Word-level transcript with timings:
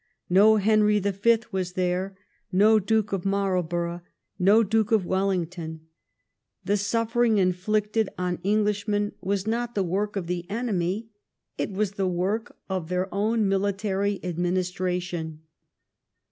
No 0.31 0.55
Henry 0.57 0.97
the 0.97 1.13
Fifth 1.13 1.53
was 1.53 1.73
there, 1.73 2.17
no 2.51 2.79
Duke 2.79 3.13
of 3.13 3.23
Marlborough, 3.23 4.01
no 4.39 4.63
Duke 4.63 4.91
of 4.91 5.05
Wellington. 5.05 5.81
The 6.65 6.75
suffering 6.75 7.37
inflicted 7.37 8.09
on 8.17 8.39
English 8.41 8.87
men 8.87 9.11
was 9.21 9.45
not 9.45 9.75
the 9.75 9.83
work 9.83 10.15
of 10.15 10.25
the 10.25 10.49
enemy; 10.49 11.09
it 11.59 11.69
was 11.69 11.91
the 11.91 12.07
work 12.07 12.57
of 12.67 12.89
their 12.89 13.13
own 13.13 13.47
military 13.47 14.19
administration. 14.25 15.41